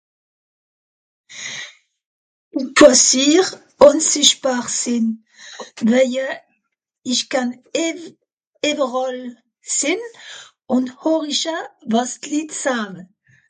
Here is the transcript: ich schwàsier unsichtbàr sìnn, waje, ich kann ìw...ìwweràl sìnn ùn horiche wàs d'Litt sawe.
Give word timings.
ich 2.59 2.67
schwàsier 2.77 3.45
unsichtbàr 3.87 4.65
sìnn, 4.81 5.07
waje, 5.91 6.27
ich 7.11 7.21
kann 7.31 7.49
ìw...ìwweràl 7.87 9.19
sìnn 9.77 10.01
ùn 10.75 10.83
horiche 11.01 11.55
wàs 11.93 12.11
d'Litt 12.21 12.51
sawe. 12.63 13.01